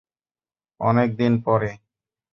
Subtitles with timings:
[0.79, 1.69] অনেক দিন পরে!